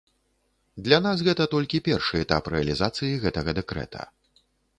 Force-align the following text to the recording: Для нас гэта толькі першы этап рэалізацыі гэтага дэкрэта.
Для 0.87 0.97
нас 1.05 1.21
гэта 1.27 1.43
толькі 1.53 1.81
першы 1.89 2.15
этап 2.25 2.43
рэалізацыі 2.55 3.13
гэтага 3.27 3.57
дэкрэта. 3.61 4.01